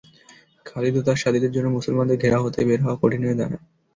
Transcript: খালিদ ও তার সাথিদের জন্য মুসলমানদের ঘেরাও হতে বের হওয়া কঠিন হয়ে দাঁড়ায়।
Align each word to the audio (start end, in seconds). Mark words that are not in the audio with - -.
খালিদ 0.65 0.95
ও 0.97 1.07
তার 1.07 1.17
সাথিদের 1.17 1.51
জন্য 1.51 1.67
মুসলমানদের 1.69 2.21
ঘেরাও 2.23 2.45
হতে 2.45 2.59
বের 2.67 2.79
হওয়া 2.83 2.99
কঠিন 3.01 3.21
হয়ে 3.23 3.39
দাঁড়ায়। 3.39 3.63